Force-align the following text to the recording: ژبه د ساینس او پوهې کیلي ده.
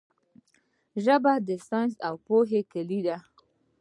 ژبه 1.03 1.33
د 1.47 1.49
ساینس 1.67 1.95
او 2.07 2.15
پوهې 2.25 2.61
کیلي 2.71 2.99
ده. 3.07 3.17